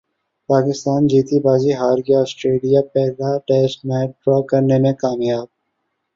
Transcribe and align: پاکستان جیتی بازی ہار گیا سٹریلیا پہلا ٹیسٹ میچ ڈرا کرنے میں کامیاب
پاکستان 0.49 1.01
جیتی 1.07 1.37
بازی 1.45 1.71
ہار 1.73 1.97
گیا 2.07 2.21
سٹریلیا 2.31 2.81
پہلا 2.93 3.31
ٹیسٹ 3.47 3.79
میچ 3.87 4.09
ڈرا 4.21 4.39
کرنے 4.49 4.77
میں 4.83 4.93
کامیاب 5.01 5.47